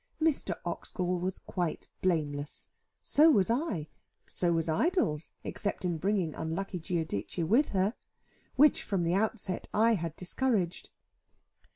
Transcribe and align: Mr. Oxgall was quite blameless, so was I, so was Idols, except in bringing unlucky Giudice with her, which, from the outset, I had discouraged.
Mr. 0.19 0.55
Oxgall 0.65 1.19
was 1.19 1.37
quite 1.37 1.87
blameless, 2.01 2.69
so 3.01 3.29
was 3.29 3.51
I, 3.51 3.87
so 4.25 4.51
was 4.51 4.67
Idols, 4.67 5.29
except 5.43 5.85
in 5.85 5.99
bringing 5.99 6.33
unlucky 6.33 6.79
Giudice 6.79 7.43
with 7.47 7.69
her, 7.69 7.93
which, 8.55 8.81
from 8.81 9.03
the 9.03 9.13
outset, 9.13 9.67
I 9.75 9.93
had 9.93 10.15
discouraged. 10.15 10.89